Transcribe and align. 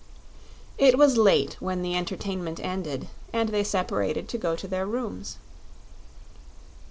It 0.79 0.97
was 0.97 1.15
late 1.15 1.57
when 1.59 1.83
the 1.83 1.95
entertainment 1.95 2.59
ended, 2.59 3.07
and 3.31 3.49
they 3.49 3.63
separated 3.63 4.27
to 4.29 4.37
go 4.39 4.55
to 4.55 4.67
their 4.67 4.87
rooms. 4.87 5.37